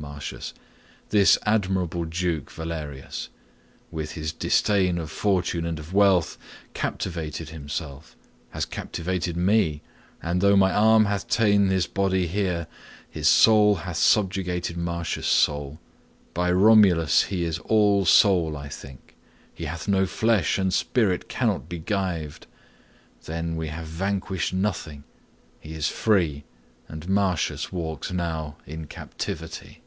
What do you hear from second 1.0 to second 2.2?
This admirable